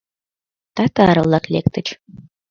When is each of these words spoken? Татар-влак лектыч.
Татар-влак 0.75 1.45
лектыч. 1.53 1.87